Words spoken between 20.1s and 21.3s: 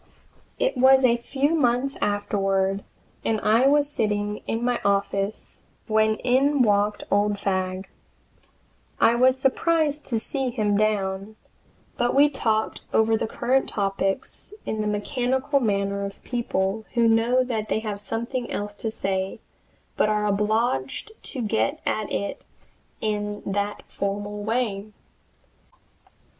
obliged